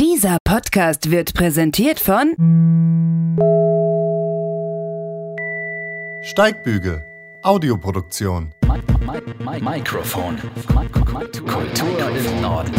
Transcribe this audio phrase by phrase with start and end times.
[0.00, 2.32] Dieser Podcast wird präsentiert von
[6.22, 7.04] Steigbügel,
[7.42, 8.54] Audioproduktion.
[9.60, 10.38] Mikrofon.
[10.66, 12.72] Kultur im Norden.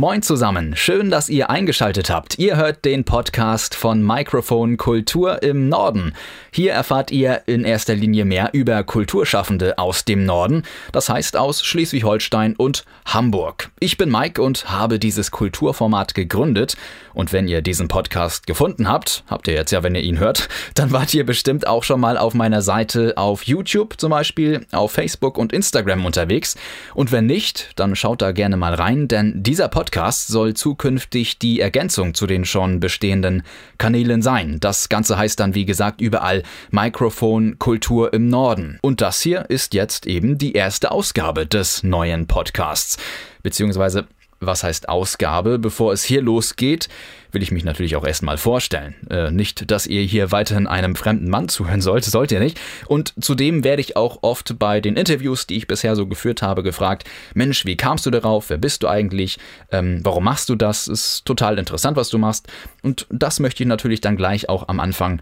[0.00, 2.38] Moin zusammen, schön, dass ihr eingeschaltet habt.
[2.38, 6.14] Ihr hört den Podcast von Mikrofon Kultur im Norden.
[6.50, 11.62] Hier erfahrt ihr in erster Linie mehr über Kulturschaffende aus dem Norden, das heißt aus
[11.62, 13.72] Schleswig-Holstein und Hamburg.
[13.78, 16.78] Ich bin Mike und habe dieses Kulturformat gegründet.
[17.12, 20.48] Und wenn ihr diesen Podcast gefunden habt, habt ihr jetzt ja, wenn ihr ihn hört,
[20.74, 24.92] dann wart ihr bestimmt auch schon mal auf meiner Seite auf YouTube zum Beispiel, auf
[24.92, 26.56] Facebook und Instagram unterwegs.
[26.94, 31.40] Und wenn nicht, dann schaut da gerne mal rein, denn dieser Podcast Podcast soll zukünftig
[31.40, 33.42] die Ergänzung zu den schon bestehenden
[33.76, 34.58] Kanälen sein.
[34.60, 38.78] Das Ganze heißt dann, wie gesagt, überall Mikrofon Kultur im Norden.
[38.82, 42.98] Und das hier ist jetzt eben die erste Ausgabe des neuen Podcasts.
[43.42, 44.06] Beziehungsweise
[44.40, 45.58] was heißt Ausgabe?
[45.58, 46.88] Bevor es hier losgeht,
[47.30, 48.94] will ich mich natürlich auch erstmal vorstellen.
[49.10, 52.58] Äh, nicht, dass ihr hier weiterhin einem fremden Mann zuhören sollt, sollt ihr nicht.
[52.86, 56.62] Und zudem werde ich auch oft bei den Interviews, die ich bisher so geführt habe,
[56.62, 58.50] gefragt, Mensch, wie kamst du darauf?
[58.50, 59.38] Wer bist du eigentlich?
[59.70, 60.88] Ähm, warum machst du das?
[60.88, 62.48] Ist total interessant, was du machst.
[62.82, 65.20] Und das möchte ich natürlich dann gleich auch am Anfang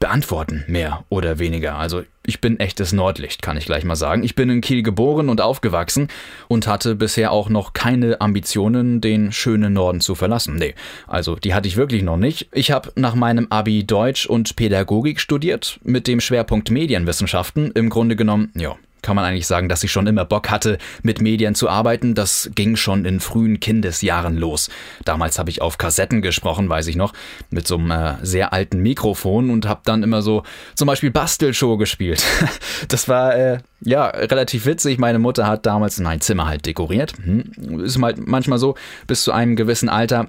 [0.00, 1.76] beantworten, mehr oder weniger.
[1.76, 4.24] Also ich bin echtes Nordlicht, kann ich gleich mal sagen.
[4.24, 6.08] Ich bin in Kiel geboren und aufgewachsen
[6.48, 10.56] und hatte bisher auch noch keine Ambitionen, den schönen Norden zu verlassen.
[10.56, 10.74] Nee,
[11.06, 12.48] also die hatte ich wirklich noch nicht.
[12.52, 17.70] Ich habe nach meinem Abi Deutsch und Pädagogik studiert, mit dem Schwerpunkt Medienwissenschaften.
[17.72, 21.20] Im Grunde genommen, ja, kann man eigentlich sagen, dass ich schon immer Bock hatte, mit
[21.20, 22.14] Medien zu arbeiten.
[22.14, 24.70] Das ging schon in frühen Kindesjahren los.
[25.04, 27.12] Damals habe ich auf Kassetten gesprochen, weiß ich noch,
[27.50, 30.42] mit so einem äh, sehr alten Mikrofon und habe dann immer so
[30.74, 32.24] zum Beispiel Bastelshow gespielt.
[32.88, 34.98] das war äh, ja relativ witzig.
[34.98, 37.14] Meine Mutter hat damals mein Zimmer halt dekoriert.
[37.22, 37.80] Hm.
[37.84, 38.74] Ist halt manchmal so,
[39.06, 40.28] bis zu einem gewissen Alter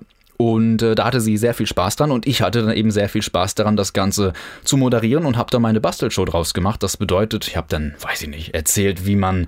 [0.50, 3.10] und äh, da hatte sie sehr viel Spaß dran und ich hatte dann eben sehr
[3.10, 4.34] viel Spaß daran, das Ganze
[4.64, 6.84] zu moderieren und habe da meine Bastelshow draus gemacht.
[6.84, 9.48] Das bedeutet, ich habe dann, weiß ich nicht, erzählt, wie man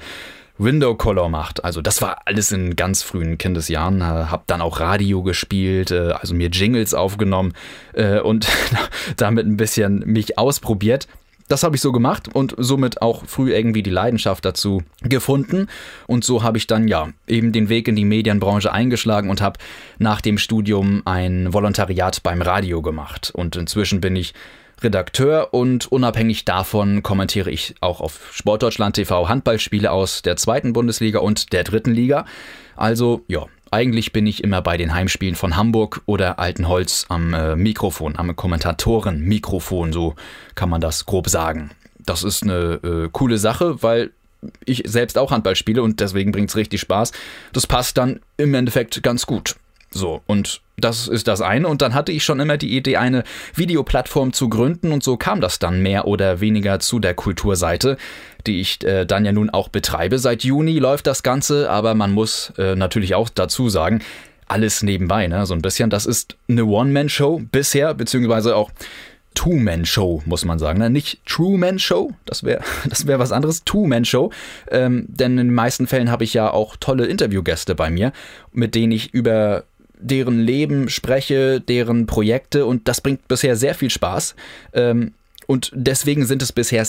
[0.58, 1.64] Window Color macht.
[1.64, 4.02] Also das war alles in ganz frühen Kindesjahren.
[4.02, 7.54] Äh, hab dann auch Radio gespielt, äh, also mir Jingles aufgenommen
[7.94, 8.48] äh, und
[9.18, 11.08] damit ein bisschen mich ausprobiert
[11.48, 15.68] das habe ich so gemacht und somit auch früh irgendwie die Leidenschaft dazu gefunden.
[16.08, 19.60] Und so habe ich dann ja eben den Weg in die Medienbranche eingeschlagen und habe
[20.00, 23.32] nach dem Studium ein Volontariat beim Radio gemacht.
[23.34, 24.34] Und inzwischen bin ich
[24.82, 31.20] Redakteur und unabhängig davon kommentiere ich auch auf Sportdeutschland TV Handballspiele aus der zweiten Bundesliga
[31.20, 32.26] und der dritten Liga.
[32.76, 37.56] Also ja, eigentlich bin ich immer bei den Heimspielen von Hamburg oder Altenholz am äh,
[37.56, 40.16] Mikrofon, am Kommentatorenmikrofon, so
[40.56, 41.72] kann man das grob sagen.
[42.00, 44.12] Das ist eine äh, coole Sache, weil
[44.66, 47.14] ich selbst auch Handball spiele und deswegen bringt es richtig Spaß.
[47.52, 49.56] Das passt dann im Endeffekt ganz gut.
[49.94, 51.68] So, und das ist das eine.
[51.68, 53.24] Und dann hatte ich schon immer die Idee, eine
[53.56, 54.92] Videoplattform zu gründen.
[54.92, 57.98] Und so kam das dann mehr oder weniger zu der Kulturseite,
[58.48, 60.20] die ich äh, dann ja nun auch betreibe.
[60.20, 64.02] Seit Juni läuft das Ganze, aber man muss äh, natürlich auch dazu sagen,
[64.48, 65.46] alles nebenbei, ne?
[65.46, 65.90] So ein bisschen.
[65.90, 68.72] Das ist eine One-Man-Show bisher, beziehungsweise auch
[69.36, 70.80] Two-Man-Show, muss man sagen.
[70.80, 70.90] Ne?
[70.90, 73.64] Nicht True-Man-Show, das wäre das wär was anderes.
[73.64, 74.32] Two-Man-Show.
[74.70, 78.12] Ähm, denn in den meisten Fällen habe ich ja auch tolle Interviewgäste bei mir,
[78.52, 79.64] mit denen ich über
[80.04, 84.36] deren Leben spreche, deren Projekte und das bringt bisher sehr viel Spaß.
[84.74, 85.14] Ähm,
[85.48, 86.86] und deswegen sind es bisher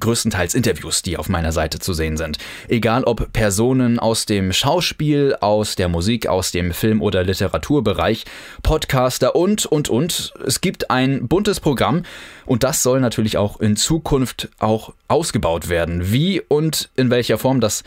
[0.00, 2.38] größtenteils Interviews, die auf meiner Seite zu sehen sind.
[2.68, 8.24] Egal ob Personen aus dem Schauspiel, aus der Musik, aus dem Film- oder Literaturbereich,
[8.62, 10.32] Podcaster und, und, und.
[10.46, 12.04] Es gibt ein buntes Programm
[12.46, 16.10] und das soll natürlich auch in Zukunft auch ausgebaut werden.
[16.10, 17.84] Wie und in welcher Form das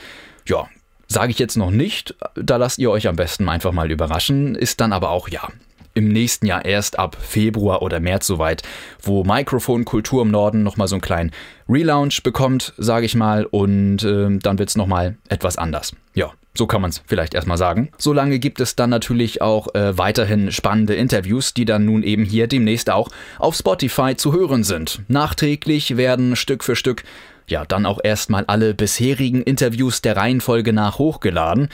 [0.48, 0.68] ja,
[1.16, 4.82] Sage ich jetzt noch nicht, da lasst ihr euch am besten einfach mal überraschen, ist
[4.82, 5.48] dann aber auch ja
[5.96, 8.62] im nächsten Jahr erst ab Februar oder März soweit,
[9.02, 11.32] wo Mikrofon Kultur im Norden nochmal so einen kleinen
[11.68, 15.96] Relaunch bekommt, sage ich mal, und äh, dann wird's nochmal etwas anders.
[16.14, 17.90] Ja, so kann man es vielleicht erstmal sagen.
[17.98, 22.48] Solange gibt es dann natürlich auch äh, weiterhin spannende Interviews, die dann nun eben hier
[22.48, 23.10] demnächst auch
[23.40, 25.02] auf Spotify zu hören sind.
[25.08, 27.04] Nachträglich werden Stück für Stück
[27.48, 31.70] ja dann auch erstmal alle bisherigen Interviews der Reihenfolge nach hochgeladen.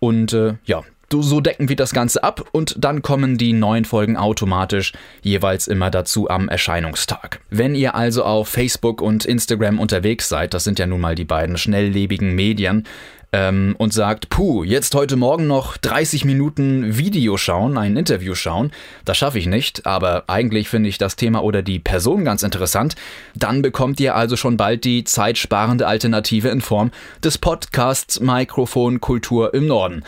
[0.00, 4.16] Und äh, ja, So decken wir das Ganze ab und dann kommen die neuen Folgen
[4.16, 7.40] automatisch jeweils immer dazu am Erscheinungstag.
[7.48, 11.24] Wenn ihr also auf Facebook und Instagram unterwegs seid, das sind ja nun mal die
[11.24, 12.84] beiden schnelllebigen Medien,
[13.32, 18.72] ähm, und sagt, puh, jetzt heute Morgen noch 30 Minuten Video schauen, ein Interview schauen,
[19.04, 22.94] das schaffe ich nicht, aber eigentlich finde ich das Thema oder die Person ganz interessant,
[23.34, 26.90] dann bekommt ihr also schon bald die zeitsparende Alternative in Form
[27.22, 30.04] des Podcasts Mikrofon Kultur im Norden.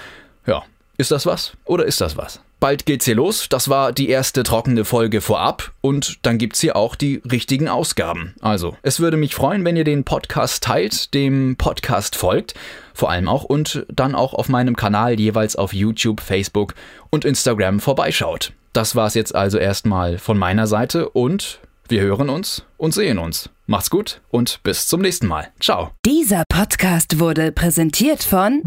[0.46, 0.62] Ja,
[1.00, 2.40] ist das was oder ist das was?
[2.60, 3.48] Bald geht's hier los.
[3.48, 8.34] Das war die erste trockene Folge vorab und dann gibt's hier auch die richtigen Ausgaben.
[8.42, 12.52] Also, es würde mich freuen, wenn ihr den Podcast teilt, dem Podcast folgt,
[12.92, 16.74] vor allem auch und dann auch auf meinem Kanal jeweils auf YouTube, Facebook
[17.08, 18.52] und Instagram vorbeischaut.
[18.74, 23.48] Das war's jetzt also erstmal von meiner Seite und wir hören uns und sehen uns.
[23.66, 25.48] Macht's gut und bis zum nächsten Mal.
[25.60, 25.92] Ciao.
[26.04, 28.60] Dieser Podcast wurde präsentiert von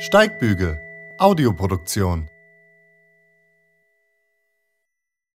[0.00, 0.80] Steigbügel,
[1.18, 2.29] Audioproduktion.